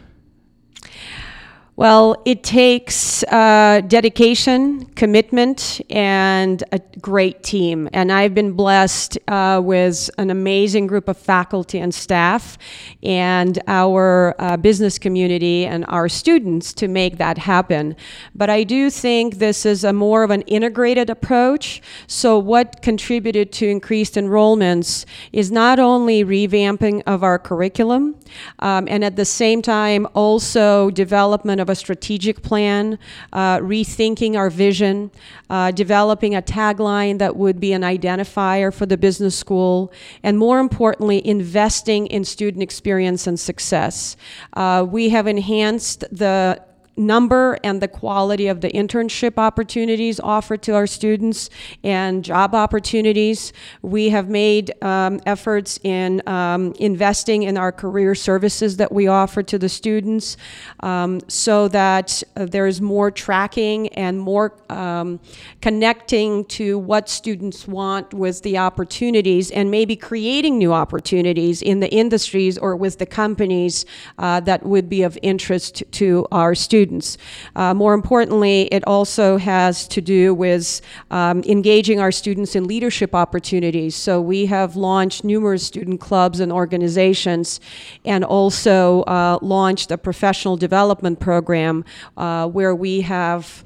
Well, 1.81 2.21
it 2.27 2.43
takes 2.43 3.23
uh, 3.23 3.81
dedication, 3.89 4.85
commitment, 4.97 5.81
and 5.89 6.63
a 6.73 6.79
great 7.01 7.43
team. 7.43 7.89
And 7.95 8.13
I've 8.13 8.35
been 8.35 8.53
blessed 8.53 9.17
uh, 9.27 9.63
with 9.65 10.11
an 10.19 10.29
amazing 10.29 10.89
group 10.89 11.09
of 11.09 11.17
faculty 11.17 11.79
and 11.79 11.95
staff, 11.95 12.59
and 13.03 13.59
our 13.67 14.35
uh, 14.39 14.59
business 14.59 14.99
community 14.99 15.65
and 15.65 15.87
our 15.89 16.07
students 16.11 16.75
to 16.75 16.87
make 16.87 17.17
that 17.17 17.39
happen. 17.39 17.97
But 18.35 18.51
I 18.51 18.63
do 18.63 18.91
think 18.91 19.37
this 19.37 19.65
is 19.65 19.83
a 19.83 19.95
more 19.95 20.23
of 20.23 20.31
an 20.31 20.43
integrated 20.43 21.09
approach. 21.09 21.81
So, 22.07 22.39
what 22.39 22.83
contributed 22.83 23.53
to 23.53 23.67
increased 23.67 24.17
enrollments 24.17 25.07
is 25.33 25.51
not 25.51 25.79
only 25.79 26.27
revamping 26.27 27.03
of 27.07 27.25
our 27.25 27.39
curriculum, 27.39 28.17
um, 28.59 28.87
and 28.87 29.03
at 29.03 29.17
the 29.17 29.25
same 29.25 29.63
time, 29.63 30.07
also 30.13 30.91
development 30.91 31.59
of 31.59 31.70
a 31.71 31.75
strategic 31.75 32.43
plan, 32.43 32.99
uh, 33.33 33.59
rethinking 33.59 34.37
our 34.37 34.51
vision, 34.51 35.11
uh, 35.49 35.71
developing 35.71 36.35
a 36.35 36.43
tagline 36.43 37.19
that 37.19 37.37
would 37.37 37.59
be 37.59 37.73
an 37.73 37.83
identifier 37.83 38.73
for 38.73 38.87
the 38.87 38.97
business 38.97 39.37
school, 39.37 39.93
and 40.23 40.39
more 40.39 40.61
importantly, 40.61 41.27
investing 41.27 42.07
in 42.09 42.25
student 42.25 42.63
experience 42.63 43.27
and 43.27 43.39
success. 43.39 44.17
Uh, 44.55 44.85
we 44.89 45.09
have 45.09 45.27
enhanced 45.27 46.05
the 46.11 46.61
number 47.01 47.59
and 47.65 47.81
the 47.81 47.89
quality 47.89 48.47
of 48.47 48.61
the 48.61 48.71
internship 48.71 49.39
opportunities 49.39 50.21
offered 50.21 50.63
to 50.63 50.75
our 50.75 50.87
students 50.87 51.51
and 51.83 52.25
job 52.25 52.55
opportunities. 52.55 53.53
We 53.83 54.11
have 54.11 54.29
made 54.29 54.73
um, 54.83 55.21
efforts 55.27 55.81
in 55.83 56.23
um, 56.29 56.75
investing 56.79 57.45
in 57.45 57.57
our 57.57 57.73
career 57.73 58.15
services 58.15 58.77
that 58.77 58.93
we 58.93 59.09
offer 59.09 59.43
to 59.43 59.59
the 59.59 59.69
students 59.69 60.37
um, 60.81 61.21
so 61.29 61.69
that 61.69 62.23
uh, 62.37 62.45
there's 62.45 62.81
more 62.81 63.11
tracking 63.11 63.89
and 63.89 64.19
more 64.21 64.55
um, 64.69 65.21
connecting 65.61 66.45
to 66.45 66.79
what 66.79 67.09
students 67.09 67.67
want 67.67 68.13
with 68.13 68.43
the 68.43 68.59
opportunities 68.59 69.51
and 69.51 69.71
maybe 69.71 69.97
creating 69.97 70.59
new 70.59 70.73
opportunities 70.73 71.63
in 71.63 71.81
the 71.81 71.91
industries 71.91 72.59
or 72.59 72.77
with 72.77 72.99
the 72.99 73.07
companies 73.07 73.87
uh, 74.19 74.41
that 74.41 74.65
would 74.65 74.89
be 74.89 75.03
of 75.03 75.19
interest 75.23 75.83
to 75.93 76.27
our 76.31 76.55
students. 76.55 76.90
Uh, 77.55 77.73
more 77.75 77.95
importantly, 77.95 78.63
it 78.73 78.83
also 78.87 79.37
has 79.37 79.87
to 79.89 80.01
do 80.01 80.35
with 80.35 80.81
um, 81.11 81.43
engaging 81.45 82.01
our 82.01 82.13
students 82.13 82.57
in 82.57 82.65
leadership 82.67 83.15
opportunities. 83.15 83.95
So 83.95 84.21
we 84.21 84.47
have 84.47 84.77
launched 84.77 85.25
numerous 85.25 85.67
student 85.67 86.01
clubs 86.01 86.41
and 86.41 86.53
organizations 86.53 87.61
and 88.05 88.25
also 88.25 89.03
uh, 89.03 89.39
launched 89.41 89.91
a 89.91 89.99
professional 89.99 90.57
development 90.57 91.21
program 91.21 91.85
uh, 92.17 92.49
where 92.49 92.75
we 92.75 93.03
have 93.03 93.65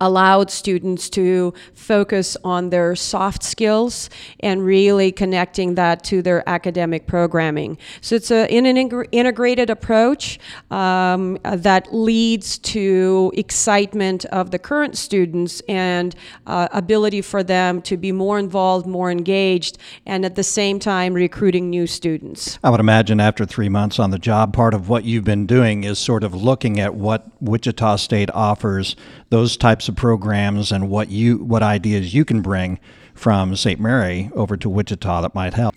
allowed 0.00 0.50
students 0.50 1.08
to 1.10 1.54
focus 1.74 2.36
on 2.44 2.70
their 2.70 2.96
soft 2.96 3.42
skills 3.42 4.10
and 4.40 4.64
really 4.64 5.12
connecting 5.12 5.74
that 5.74 6.02
to 6.04 6.22
their 6.22 6.46
academic 6.48 7.06
programming. 7.06 7.78
So 8.00 8.16
it's 8.16 8.30
a, 8.30 8.52
in 8.52 8.66
an 8.66 8.76
ingr- 8.76 9.08
integrated 9.12 9.70
approach 9.70 10.38
um, 10.70 11.38
that 11.44 11.94
leads 11.94 12.58
to 12.58 13.32
excitement 13.36 14.24
of 14.26 14.50
the 14.50 14.58
current 14.58 14.96
students 14.96 15.60
and 15.68 16.14
uh, 16.46 16.68
ability 16.72 17.22
for 17.22 17.42
them 17.42 17.82
to 17.82 17.96
be 17.96 18.12
more 18.12 18.38
involved, 18.38 18.86
more 18.86 19.10
engaged, 19.10 19.78
and 20.06 20.24
at 20.24 20.34
the 20.34 20.42
same 20.42 20.78
time 20.78 21.14
recruiting 21.14 21.70
new 21.70 21.86
students. 21.86 22.58
I 22.62 22.70
would 22.70 22.80
imagine 22.80 23.20
after 23.20 23.44
three 23.46 23.68
months 23.68 23.98
on 23.98 24.10
the 24.10 24.18
job, 24.18 24.52
part 24.52 24.74
of 24.74 24.88
what 24.88 25.04
you've 25.04 25.24
been 25.24 25.46
doing 25.46 25.84
is 25.84 25.98
sort 25.98 26.24
of 26.24 26.34
looking 26.34 26.80
at 26.80 26.94
what 26.94 27.26
Wichita 27.40 27.96
State 27.96 28.30
offers, 28.32 28.96
those 29.30 29.56
types 29.56 29.83
of 29.88 29.96
programs, 29.96 30.72
and 30.72 30.88
what 30.88 31.10
you 31.10 31.38
what 31.38 31.62
ideas 31.62 32.14
you 32.14 32.24
can 32.24 32.42
bring 32.42 32.78
from 33.14 33.54
St. 33.56 33.80
Mary 33.80 34.30
over 34.34 34.56
to 34.56 34.68
Wichita 34.68 35.22
that 35.22 35.34
might 35.34 35.54
help. 35.54 35.74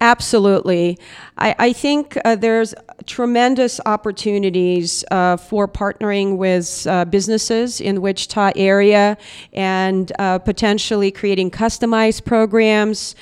Absolutely. 0.00 0.96
I, 1.38 1.56
I 1.58 1.72
think 1.72 2.16
uh, 2.24 2.36
there's 2.36 2.72
tremendous 3.06 3.80
opportunities 3.84 5.04
uh, 5.10 5.36
for 5.36 5.66
partnering 5.66 6.36
with 6.36 6.86
uh, 6.88 7.04
businesses 7.04 7.80
in 7.80 8.00
Wichita 8.00 8.52
area 8.54 9.18
and 9.52 10.12
uh, 10.20 10.38
potentially 10.38 11.10
creating 11.10 11.50
customized 11.50 12.24
programs. 12.24 13.16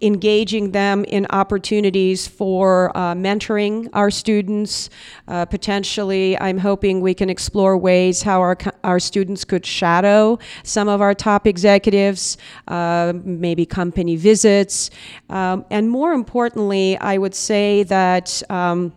Engaging 0.00 0.70
them 0.70 1.04
in 1.04 1.26
opportunities 1.30 2.28
for 2.28 2.96
uh, 2.96 3.14
mentoring 3.14 3.88
our 3.92 4.10
students. 4.10 4.90
Uh, 5.26 5.44
potentially, 5.44 6.38
I'm 6.40 6.58
hoping 6.58 7.00
we 7.00 7.14
can 7.14 7.28
explore 7.28 7.76
ways 7.76 8.22
how 8.22 8.40
our, 8.40 8.56
our 8.84 9.00
students 9.00 9.44
could 9.44 9.66
shadow 9.66 10.38
some 10.62 10.88
of 10.88 11.00
our 11.00 11.14
top 11.14 11.46
executives, 11.48 12.38
uh, 12.68 13.12
maybe 13.24 13.66
company 13.66 14.14
visits. 14.14 14.90
Um, 15.30 15.64
and 15.70 15.90
more 15.90 16.12
importantly, 16.12 16.96
I 16.98 17.18
would 17.18 17.34
say 17.34 17.82
that. 17.84 18.42
Um, 18.50 18.92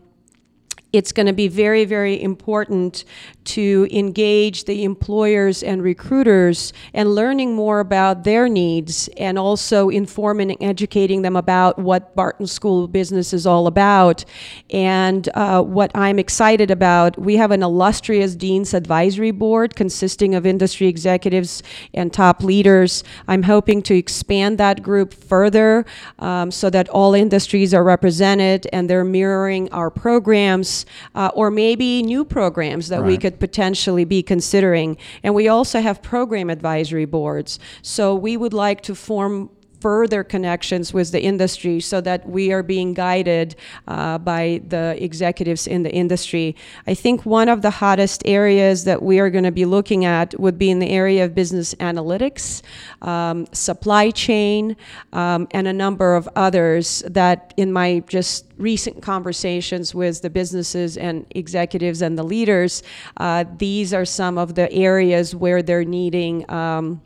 it's 0.93 1.11
going 1.11 1.27
to 1.27 1.33
be 1.33 1.47
very, 1.47 1.85
very 1.85 2.21
important 2.21 3.05
to 3.43 3.87
engage 3.91 4.65
the 4.65 4.83
employers 4.83 5.63
and 5.63 5.81
recruiters 5.81 6.73
and 6.93 7.15
learning 7.15 7.55
more 7.55 7.79
about 7.79 8.23
their 8.23 8.49
needs 8.49 9.07
and 9.17 9.39
also 9.39 9.89
informing 9.89 10.51
and 10.51 10.61
educating 10.61 11.21
them 11.21 11.35
about 11.35 11.79
what 11.79 12.13
Barton 12.15 12.45
School 12.45 12.83
of 12.83 12.91
Business 12.91 13.33
is 13.33 13.47
all 13.47 13.67
about. 13.67 14.25
And 14.69 15.27
uh, 15.33 15.61
what 15.61 15.91
I'm 15.95 16.19
excited 16.19 16.69
about, 16.69 17.17
we 17.17 17.37
have 17.37 17.51
an 17.51 17.63
illustrious 17.63 18.35
Dean's 18.35 18.73
Advisory 18.73 19.31
Board 19.31 19.75
consisting 19.75 20.35
of 20.35 20.45
industry 20.45 20.87
executives 20.87 21.63
and 21.93 22.11
top 22.11 22.43
leaders. 22.43 23.03
I'm 23.27 23.43
hoping 23.43 23.81
to 23.83 23.95
expand 23.95 24.57
that 24.57 24.83
group 24.83 25.13
further 25.13 25.85
um, 26.19 26.51
so 26.51 26.69
that 26.69 26.89
all 26.89 27.13
industries 27.13 27.73
are 27.73 27.83
represented 27.83 28.67
and 28.73 28.89
they're 28.89 29.05
mirroring 29.05 29.71
our 29.71 29.89
programs 29.89 30.80
uh, 31.15 31.31
or 31.33 31.51
maybe 31.51 32.03
new 32.03 32.25
programs 32.25 32.89
that 32.89 33.03
we 33.03 33.17
could 33.17 33.39
potentially 33.39 34.05
be 34.05 34.21
considering. 34.23 34.97
And 35.23 35.35
we 35.35 35.47
also 35.47 35.81
have 35.81 36.01
program 36.01 36.49
advisory 36.49 37.05
boards. 37.05 37.59
So 37.81 38.15
we 38.15 38.37
would 38.37 38.53
like 38.53 38.81
to 38.81 38.95
form 38.95 39.49
further 39.81 40.23
connections 40.23 40.93
with 40.93 41.11
the 41.11 41.21
industry 41.21 41.79
so 41.79 41.99
that 42.01 42.29
we 42.29 42.53
are 42.53 42.63
being 42.63 42.93
guided 42.93 43.55
uh, 43.87 44.17
by 44.19 44.61
the 44.67 44.95
executives 45.03 45.67
in 45.67 45.83
the 45.83 45.91
industry. 45.91 46.55
I 46.85 46.93
think 46.93 47.25
one 47.25 47.49
of 47.49 47.63
the 47.63 47.71
hottest 47.71 48.21
areas 48.25 48.83
that 48.85 49.01
we 49.01 49.19
are 49.19 49.29
going 49.29 49.43
to 49.43 49.51
be 49.51 49.65
looking 49.65 50.05
at 50.05 50.39
would 50.39 50.57
be 50.57 50.69
in 50.69 50.79
the 50.79 50.89
area 50.89 51.25
of 51.25 51.33
business 51.33 51.73
analytics, 51.75 52.61
um, 53.01 53.47
supply 53.51 54.11
chain, 54.11 54.77
um, 55.13 55.47
and 55.51 55.67
a 55.67 55.73
number 55.73 56.15
of 56.15 56.29
others 56.35 57.03
that 57.07 57.53
in 57.57 57.73
my 57.73 58.03
just 58.07 58.45
recent 58.57 59.01
conversations 59.01 59.95
with 59.95 60.21
the 60.21 60.29
businesses 60.29 60.95
and 60.97 61.25
executives 61.31 62.03
and 62.03 62.17
the 62.17 62.23
leaders, 62.23 62.83
uh, 63.17 63.43
these 63.57 63.93
are 63.93 64.05
some 64.05 64.37
of 64.37 64.53
the 64.53 64.71
areas 64.71 65.35
where 65.35 65.63
they're 65.63 65.83
needing. 65.83 66.49
Um, 66.51 67.01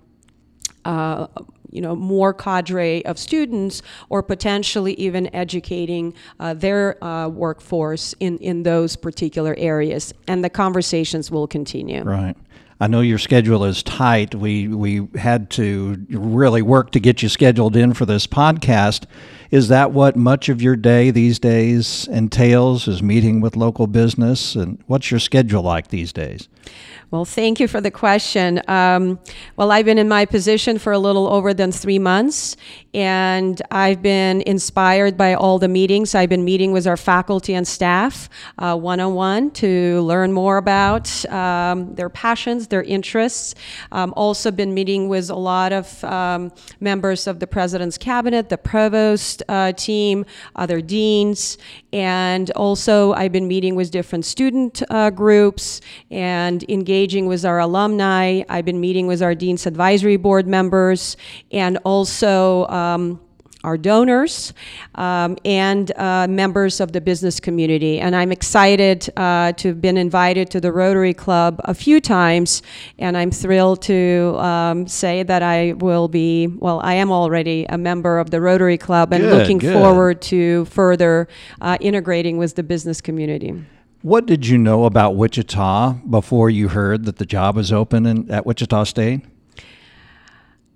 uh, 0.84 1.28
you 1.76 1.82
know, 1.82 1.96
more 1.96 2.34
cadre 2.34 3.06
of 3.06 3.20
students, 3.20 3.82
or 4.10 4.24
potentially 4.24 4.94
even 4.94 5.34
educating 5.36 6.14
uh, 6.40 6.54
their 6.54 7.04
uh, 7.04 7.28
workforce 7.28 8.16
in, 8.20 8.38
in 8.40 8.64
those 8.64 8.96
particular 8.96 9.54
areas. 9.58 10.14
And 10.28 10.44
the 10.44 10.50
conversations 10.50 11.30
will 11.30 11.48
continue. 11.48 12.04
Right. 12.04 12.36
I 12.80 12.88
know 12.88 13.00
your 13.00 13.20
schedule 13.20 13.64
is 13.64 13.82
tight. 13.84 14.36
We 14.36 14.68
we 14.68 15.08
had 15.16 15.50
to 15.52 16.06
really 16.10 16.62
work 16.62 16.92
to 16.92 17.00
get 17.00 17.24
you 17.24 17.30
scheduled 17.30 17.76
in 17.76 17.94
for 17.94 18.06
this 18.06 18.28
podcast. 18.28 19.06
Is 19.56 19.70
that 19.70 19.94
what 19.94 20.18
much 20.18 20.50
of 20.50 20.62
your 20.62 20.76
day 20.76 21.12
these 21.12 21.40
days 21.40 22.10
entails? 22.12 22.90
Is 22.90 23.02
meeting 23.02 23.40
with 23.40 23.56
local 23.56 23.88
business, 23.88 24.54
and 24.54 24.84
what's 24.88 25.10
your 25.12 25.20
schedule 25.22 25.64
like 25.64 25.88
these 25.88 26.12
days? 26.12 26.50
Well, 27.12 27.24
thank 27.24 27.62
you 27.62 27.68
for 27.70 27.80
the 27.80 27.92
question. 27.92 28.62
Um, 28.68 29.20
well, 29.56 29.72
I've 29.72 29.86
been 29.86 29.98
in 29.98 30.10
my 30.10 30.26
position 30.26 30.78
for 30.78 30.92
a 30.92 31.00
little 31.00 31.28
over 31.28 31.54
than 31.54 31.72
three 31.72 32.00
months, 32.00 32.58
and 32.94 33.62
I've 33.72 34.02
been 34.02 34.42
inspired 34.42 35.16
by 35.16 35.36
all 35.36 35.60
the 35.60 35.70
meetings. 35.70 36.16
I've 36.16 36.28
been 36.28 36.44
meeting 36.44 36.74
with 36.74 36.88
our 36.88 36.98
faculty 36.98 37.54
and 37.54 37.66
staff 37.66 38.30
one 38.58 39.00
on 39.00 39.14
one 39.14 39.52
to 39.52 40.02
learn 40.02 40.34
more 40.34 40.58
about 40.58 41.26
um, 41.32 41.96
their 41.96 42.10
passions, 42.10 42.68
their 42.68 42.84
interests. 42.84 43.56
Um, 43.94 44.14
also, 44.18 44.52
been 44.52 44.74
meeting 44.74 45.08
with 45.08 45.30
a 45.30 45.36
lot 45.36 45.72
of 45.72 46.04
um, 46.04 46.52
members 46.82 47.28
of 47.28 47.40
the 47.40 47.48
president's 47.48 47.98
cabinet, 47.98 48.50
the 48.50 48.58
provost 48.58 49.42
uh, 49.48 49.72
team, 49.74 50.26
other 50.56 50.82
deans, 50.82 51.58
and 51.94 52.52
also 52.52 53.14
I've 53.14 53.32
been 53.32 53.48
meeting 53.48 53.76
with 53.76 53.92
different 53.92 54.26
student 54.26 54.84
uh, 54.90 55.10
groups 55.10 55.82
and 56.12 56.64
engaging 56.70 57.28
with 57.28 57.46
our 57.46 57.60
alumni. 57.60 58.44
I've 58.50 58.66
been 58.66 58.80
meeting 58.80 59.08
with 59.08 59.22
our 59.22 59.36
Dean's 59.36 59.66
Advisory 59.66 60.18
Board 60.18 60.48
members 60.48 61.18
and 61.52 61.78
also 61.84 62.68
um, 62.68 63.20
our 63.66 63.78
donors 63.78 64.54
um, 64.96 65.38
and 65.44 65.92
uh, 65.98 66.28
members 66.28 66.80
of 66.80 66.92
the 66.92 67.02
business 67.02 67.40
community. 67.40 68.00
And 68.00 68.16
I'm 68.16 68.32
excited 68.32 69.10
uh, 69.18 69.52
to 69.54 69.70
have 69.70 69.82
been 69.82 69.98
invited 69.98 70.50
to 70.52 70.62
the 70.62 70.72
Rotary 70.72 71.14
Club 71.14 71.60
a 71.66 71.74
few 71.74 72.00
times, 72.00 72.62
and 73.00 73.18
I'm 73.18 73.32
thrilled 73.32 73.82
to 73.84 74.36
um, 74.38 74.88
say 74.88 75.24
that 75.24 75.42
I 75.42 75.74
will 75.74 76.08
be, 76.08 76.48
well, 76.48 76.80
I 76.84 76.94
am 76.94 77.12
already 77.12 77.66
a 77.70 77.78
member 77.78 78.20
of 78.20 78.30
the 78.30 78.40
Rotary 78.40 78.78
Club 78.78 79.12
and 79.12 79.24
Good, 79.24 79.38
looking 79.38 79.58
good. 79.58 79.74
forward 79.74 80.22
to 80.24 80.66
further 80.66 81.28
uh, 81.60 81.78
integrating 81.82 82.38
with 82.38 82.56
the 82.56 82.64
business 82.64 83.02
community. 83.02 83.66
What 84.06 84.28
did 84.28 84.46
you 84.46 84.60
know 84.60 84.86
about 84.86 85.16
Wichita 85.16 85.94
before 86.08 86.52
you 86.52 86.68
heard 86.68 87.06
that 87.06 87.18
the 87.18 87.26
job 87.26 87.56
was 87.56 87.72
open 87.74 88.06
in, 88.06 88.30
at 88.30 88.46
Wichita 88.46 88.84
State? 88.84 89.22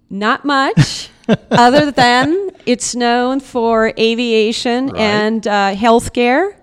Not 0.10 0.44
much, 0.44 1.10
other 1.52 1.92
than 1.92 2.50
it's 2.66 2.96
known 2.96 3.40
for 3.40 3.94
aviation 3.98 4.88
Right. 4.88 5.00
and 5.00 5.48
uh, 5.48 5.76
healthcare. 5.76 6.56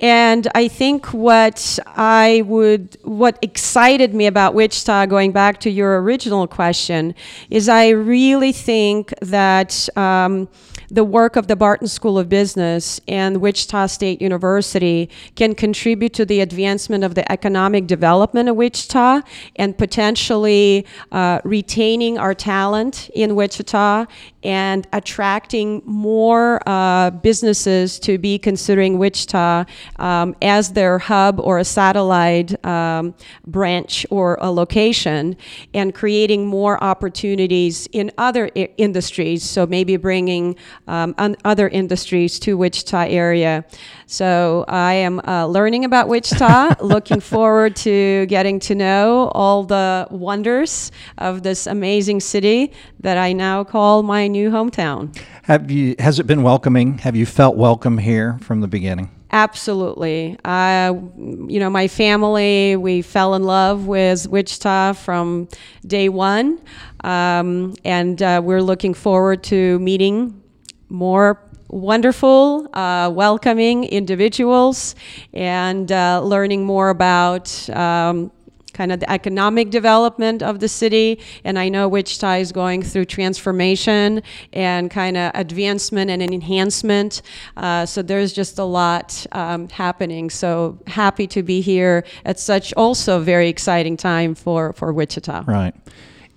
And 0.00 0.48
I 0.54 0.66
think 0.66 1.06
what 1.14 1.78
I 1.86 2.42
would, 2.46 2.96
what 3.04 3.38
excited 3.40 4.12
me 4.14 4.26
about 4.26 4.52
Wichita, 4.52 5.06
going 5.06 5.30
back 5.30 5.60
to 5.60 5.70
your 5.70 6.02
original 6.02 6.48
question, 6.48 7.14
is 7.50 7.68
I 7.68 7.90
really 7.90 8.50
think 8.50 9.14
that 9.20 9.88
um, 9.96 10.48
the 10.92 11.02
work 11.02 11.36
of 11.36 11.46
the 11.46 11.56
Barton 11.56 11.88
School 11.88 12.18
of 12.18 12.28
Business 12.28 13.00
and 13.08 13.38
Wichita 13.38 13.86
State 13.86 14.20
University 14.20 15.08
can 15.36 15.54
contribute 15.54 16.12
to 16.12 16.26
the 16.26 16.40
advancement 16.40 17.02
of 17.02 17.14
the 17.14 17.32
economic 17.32 17.86
development 17.86 18.50
of 18.50 18.56
Wichita 18.56 19.22
and 19.56 19.76
potentially 19.76 20.86
uh, 21.10 21.40
retaining 21.44 22.18
our 22.18 22.34
talent 22.34 23.10
in 23.14 23.34
Wichita 23.34 24.04
and 24.44 24.86
attracting 24.92 25.80
more 25.86 26.60
uh, 26.68 27.08
businesses 27.10 27.98
to 28.00 28.18
be 28.18 28.38
considering 28.38 28.98
Wichita 28.98 29.64
um, 29.96 30.36
as 30.42 30.72
their 30.72 30.98
hub 30.98 31.40
or 31.40 31.58
a 31.58 31.64
satellite 31.64 32.62
um, 32.66 33.14
branch 33.46 34.04
or 34.10 34.36
a 34.42 34.50
location 34.50 35.36
and 35.72 35.94
creating 35.94 36.46
more 36.46 36.82
opportunities 36.84 37.88
in 37.92 38.10
other 38.18 38.50
industries. 38.76 39.42
So 39.42 39.66
maybe 39.66 39.96
bringing 39.96 40.56
um, 40.88 41.14
un- 41.18 41.36
other 41.44 41.68
industries 41.68 42.38
to 42.40 42.56
Wichita 42.56 43.06
area. 43.08 43.64
So 44.06 44.64
I 44.68 44.94
am 44.94 45.20
uh, 45.20 45.46
learning 45.46 45.84
about 45.84 46.08
Wichita, 46.08 46.76
looking 46.80 47.20
forward 47.20 47.76
to 47.76 48.26
getting 48.26 48.60
to 48.60 48.74
know 48.74 49.30
all 49.34 49.64
the 49.64 50.06
wonders 50.10 50.92
of 51.18 51.42
this 51.42 51.66
amazing 51.66 52.20
city 52.20 52.72
that 53.00 53.18
I 53.18 53.32
now 53.32 53.64
call 53.64 54.02
my 54.02 54.28
new 54.28 54.50
hometown. 54.50 55.16
Have 55.44 55.70
you? 55.70 55.94
Has 55.98 56.18
it 56.18 56.26
been 56.26 56.42
welcoming? 56.42 56.98
Have 56.98 57.16
you 57.16 57.26
felt 57.26 57.56
welcome 57.56 57.98
here 57.98 58.38
from 58.40 58.60
the 58.60 58.68
beginning? 58.68 59.10
Absolutely. 59.32 60.38
Uh, 60.44 60.92
you 61.16 61.58
know, 61.58 61.70
my 61.70 61.88
family, 61.88 62.76
we 62.76 63.00
fell 63.00 63.34
in 63.34 63.44
love 63.44 63.86
with 63.86 64.28
Wichita 64.28 64.92
from 64.92 65.48
day 65.86 66.10
one. 66.10 66.60
Um, 67.02 67.74
and 67.82 68.22
uh, 68.22 68.42
we're 68.44 68.60
looking 68.60 68.92
forward 68.92 69.42
to 69.44 69.78
meeting 69.78 70.41
more 70.92 71.40
wonderful, 71.68 72.68
uh, 72.74 73.10
welcoming 73.12 73.84
individuals 73.84 74.94
and 75.32 75.90
uh, 75.90 76.20
learning 76.22 76.64
more 76.64 76.90
about. 76.90 77.68
Um, 77.70 78.30
kind 78.72 78.90
of 78.90 79.00
the 79.00 79.10
economic 79.10 79.68
development 79.68 80.42
of 80.42 80.58
the 80.60 80.68
city. 80.68 81.20
And 81.44 81.58
I 81.58 81.68
know 81.68 81.88
Wichita 81.88 82.36
is 82.36 82.52
going 82.52 82.82
through 82.82 83.04
transformation 83.04 84.22
and 84.54 84.90
kind 84.90 85.18
of 85.18 85.30
advancement 85.34 86.10
and 86.10 86.22
enhancement. 86.22 87.20
Uh, 87.54 87.84
so 87.84 88.00
there's 88.00 88.32
just 88.32 88.58
a 88.58 88.64
lot 88.64 89.26
um, 89.32 89.68
happening. 89.68 90.30
So 90.30 90.78
happy 90.86 91.26
to 91.26 91.42
be 91.42 91.60
here 91.60 92.04
at 92.24 92.40
such 92.40 92.72
also 92.74 93.20
very 93.20 93.50
exciting 93.50 93.98
time 93.98 94.34
for, 94.34 94.72
for 94.72 94.90
Wichita. 94.90 95.44
Right. 95.46 95.74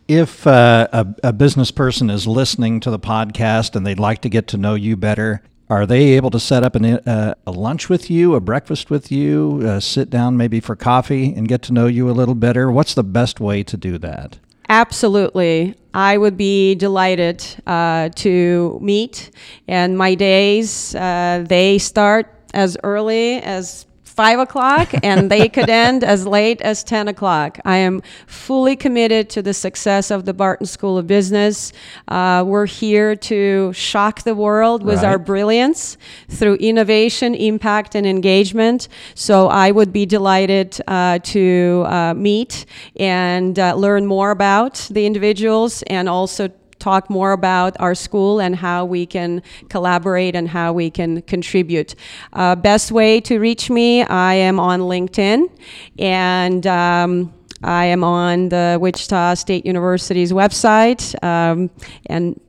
If 0.08 0.46
uh, 0.46 0.88
a, 0.92 1.08
a 1.24 1.34
business 1.34 1.72
person 1.72 2.12
is 2.12 2.28
listening 2.28 2.80
to 2.82 2.92
the 2.92 3.00
podcast 3.00 3.76
and 3.76 3.86
they'd 3.86 4.00
like 4.00 4.22
to 4.22 4.30
get 4.30 4.48
to 4.50 4.58
know 4.58 4.76
you 4.76 4.96
better, 4.96 5.42
are 5.68 5.88
they 5.88 6.10
able 6.10 6.30
to 6.30 6.40
set 6.40 6.64
up 6.64 6.76
an, 6.76 6.86
uh, 6.86 7.34
a 7.48 7.52
lunch 7.52 7.90
with 7.90 8.12
you, 8.12 8.36
a 8.36 8.40
breakfast 8.40 8.92
with 8.92 9.12
you, 9.12 9.62
uh, 9.66 9.80
sit 9.80 10.12
down 10.12 10.38
maybe 10.38 10.60
for 10.60 10.76
coffee 10.76 11.34
and 11.34 11.48
get 11.48 11.64
to 11.64 11.74
know 11.74 11.88
you 11.88 12.08
a 12.08 12.12
little 12.14 12.36
better? 12.36 12.72
What's 12.72 12.94
the 12.94 13.04
best 13.04 13.40
way 13.40 13.64
to 13.64 13.76
do 13.76 13.98
that? 13.98 14.38
Absolutely. 14.70 15.76
I 15.94 16.18
would 16.18 16.38
be 16.38 16.76
delighted 16.76 17.44
uh, 17.66 18.10
to 18.16 18.78
meet. 18.82 19.32
And 19.68 19.98
my 19.98 20.14
days, 20.14 20.94
uh, 20.94 21.46
they 21.48 21.80
start 21.80 22.32
as 22.54 22.78
early 22.84 23.38
as 23.38 23.88
five 24.16 24.40
o'clock 24.40 24.94
and 25.04 25.30
they 25.30 25.50
could 25.50 25.70
end 25.70 26.02
as 26.04 26.26
late 26.26 26.62
as 26.62 26.84
10 26.86 27.10
o'clock. 27.10 27.60
I 27.66 27.78
am 27.78 28.02
fully 28.28 28.78
committed 28.78 29.30
to 29.32 29.42
the 29.42 29.54
success 29.54 30.10
of 30.10 30.24
the 30.24 30.34
Barton 30.34 30.66
School 30.66 30.98
of 30.98 31.06
Business. 31.06 31.74
Uh, 32.08 32.42
we're 32.48 32.66
here 32.66 33.16
to 33.18 33.74
shock 33.74 34.24
the 34.24 34.34
world 34.34 34.84
with 34.84 35.00
Right. 35.00 35.06
our 35.10 35.20
brilliance 35.20 35.98
through 36.30 36.56
innovation, 36.56 37.36
impact, 37.36 37.94
and 37.94 38.08
engagement. 38.08 38.88
So 39.16 39.50
I 39.50 39.72
would 39.72 39.92
be 39.92 40.06
delighted 40.06 40.80
uh, 40.88 41.20
to 41.20 41.84
uh, 41.88 42.14
meet 42.14 42.66
and 42.96 43.60
uh, 43.60 43.76
learn 43.76 44.06
more 44.06 44.32
about 44.32 44.88
the 44.90 45.06
individuals 45.06 45.84
and 45.88 46.08
also 46.08 46.50
talk 46.86 47.10
more 47.10 47.32
about 47.32 47.76
our 47.80 47.96
school 47.96 48.40
and 48.40 48.56
how 48.56 48.86
we 48.86 49.08
can 49.08 49.42
collaborate 49.70 50.36
and 50.36 50.48
how 50.48 50.72
we 50.72 50.88
can 50.92 51.20
contribute. 51.24 51.96
Uh, 52.34 52.56
best 52.56 52.92
way 52.92 53.20
to 53.20 53.40
reach 53.40 53.72
me, 53.72 54.04
I 54.04 54.36
am 54.36 54.60
on 54.60 54.82
LinkedIn 54.82 55.50
and 55.98 56.68
um, 56.68 57.34
I 57.64 57.86
am 57.86 58.04
on 58.04 58.50
the 58.50 58.78
Wichita 58.80 59.34
State 59.34 59.66
University's 59.66 60.32
website 60.32 61.02
um, 61.24 61.72
and 62.06 62.40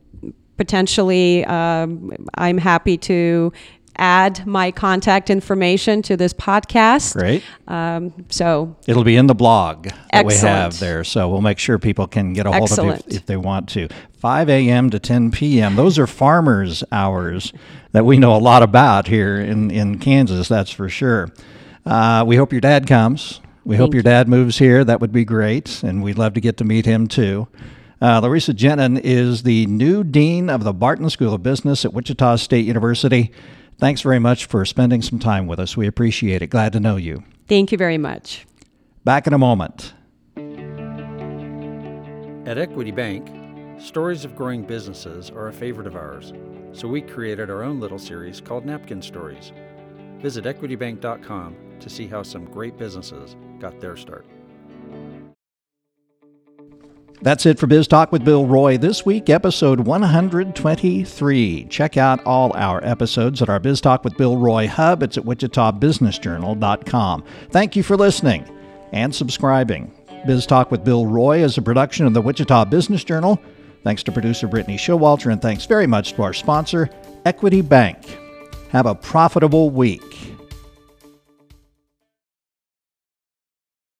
potentially 0.57 1.43
um, 1.45 2.11
I'm 2.35 2.59
happy 2.59 2.97
to 3.09 3.51
add 3.97 4.45
my 4.45 4.71
contact 4.71 5.29
information 5.29 6.01
to 6.03 6.17
this 6.17 6.33
podcast. 6.33 7.13
Great. 7.13 7.43
Um, 7.67 8.13
so 8.29 8.75
It'll 8.87 9.03
be 9.03 9.15
in 9.15 9.27
the 9.27 9.35
blog 9.35 9.89
that 10.11 10.25
we 10.25 10.35
have 10.35 10.79
there, 10.79 11.03
so 11.03 11.29
we'll 11.29 11.41
make 11.41 11.59
sure 11.59 11.79
people 11.79 12.07
can 12.07 12.33
get 12.33 12.45
a 12.45 12.51
hold 12.51 12.63
of 12.63 12.71
Excellent. 12.71 13.05
you 13.05 13.11
if, 13.11 13.17
if 13.17 13.25
they 13.25 13.37
want 13.37 13.69
to. 13.69 13.89
5 14.19 14.49
a.m. 14.49 14.89
to 14.89 14.99
10 14.99 15.31
p.m. 15.31 15.75
Those 15.75 15.99
are 15.99 16.07
farmers' 16.07 16.83
hours 16.91 17.53
that 17.91 18.05
we 18.05 18.17
know 18.17 18.35
a 18.35 18.39
lot 18.39 18.63
about 18.63 19.07
here 19.07 19.39
in, 19.39 19.71
in 19.71 19.99
Kansas, 19.99 20.47
that's 20.47 20.71
for 20.71 20.89
sure. 20.89 21.29
Uh, 21.85 22.23
we 22.27 22.35
hope 22.35 22.51
your 22.51 22.61
dad 22.61 22.87
comes. 22.87 23.41
We 23.63 23.75
hope 23.75 23.93
your 23.93 24.03
dad 24.03 24.29
moves 24.29 24.57
here. 24.57 24.83
That 24.83 25.01
would 25.01 25.11
be 25.11 25.25
great, 25.25 25.83
and 25.83 26.01
we'd 26.01 26.17
love 26.17 26.33
to 26.35 26.41
get 26.41 26.55
to 26.57 26.63
meet 26.63 26.85
him 26.85 27.07
too. 27.07 27.47
Uh, 27.99 28.21
Larisa 28.21 28.53
Genin 28.53 28.99
is 29.03 29.43
the 29.43 29.65
new 29.65 30.03
dean 30.03 30.49
of 30.49 30.63
the 30.63 30.71
Barton 30.71 31.09
School 31.09 31.33
of 31.33 31.43
Business 31.43 31.83
at 31.83 31.93
Wichita 31.93 32.35
State 32.37 32.65
University. 32.65 33.31
Thanks 33.79 34.01
very 34.01 34.19
much 34.19 34.45
for 34.45 34.65
spending 34.65 35.01
some 35.01 35.19
time 35.19 35.45
with 35.45 35.59
us. 35.59 35.77
We 35.77 35.85
appreciate 35.87 36.41
it. 36.41 36.47
Glad 36.47 36.73
to 36.73 36.79
know 36.79 36.95
you. 36.95 37.23
thank 37.47 37.71
you 37.71 37.77
very 37.77 37.97
much. 37.97 38.45
Back 39.03 39.27
in 39.27 39.33
a 39.33 39.37
moment. 39.37 39.93
At 42.47 42.57
Equity 42.57 42.91
Bank, 42.91 43.29
stories 43.79 44.25
of 44.25 44.35
growing 44.35 44.63
businesses 44.63 45.29
are 45.29 45.49
a 45.49 45.53
favorite 45.53 45.85
of 45.85 45.95
ours, 45.95 46.33
so 46.71 46.87
we 46.87 47.01
created 47.01 47.49
our 47.49 47.61
own 47.61 47.79
little 47.79 47.99
series 47.99 48.41
called 48.41 48.65
Napkin 48.65 49.01
Stories. 49.01 49.51
Visit 50.19 50.45
equitybank.com 50.45 51.55
to 51.79 51.89
see 51.89 52.07
how 52.07 52.23
some 52.23 52.45
great 52.45 52.77
businesses 52.77 53.35
got 53.59 53.79
their 53.79 53.95
start. 53.95 54.25
That's 57.21 57.45
it 57.47 57.57
for 57.57 57.65
Biz 57.65 57.87
Talk 57.87 58.11
with 58.11 58.23
Bill 58.23 58.45
Roy 58.45 58.77
this 58.77 59.03
week, 59.03 59.27
episode 59.27 59.79
123. 59.79 61.65
Check 61.65 61.97
out 61.97 62.23
all 62.25 62.55
our 62.55 62.79
episodes 62.83 63.41
at 63.41 63.49
our 63.49 63.59
Biz 63.59 63.81
Talk 63.81 64.03
with 64.03 64.15
Bill 64.17 64.37
Roy 64.37 64.67
hub. 64.67 65.01
It's 65.01 65.17
at 65.17 65.23
wichitabusinessjournal.com. 65.23 67.23
Thank 67.49 67.75
you 67.75 67.81
for 67.81 67.97
listening 67.97 68.45
and 68.93 69.15
subscribing. 69.15 69.91
Biz 70.27 70.45
Talk 70.45 70.69
with 70.69 70.83
Bill 70.83 71.07
Roy 71.07 71.43
is 71.43 71.57
a 71.57 71.61
production 71.61 72.05
of 72.05 72.13
the 72.13 72.21
Wichita 72.21 72.65
Business 72.65 73.03
Journal. 73.03 73.41
Thanks 73.83 74.03
to 74.03 74.11
producer 74.11 74.47
Brittany 74.47 74.77
Showalter, 74.77 75.31
and 75.31 75.41
thanks 75.41 75.65
very 75.65 75.87
much 75.87 76.13
to 76.13 76.21
our 76.21 76.35
sponsor, 76.35 76.87
Equity 77.25 77.61
Bank. 77.61 77.97
Have 78.69 78.85
a 78.85 78.93
profitable 78.93 79.71
week. 79.71 80.36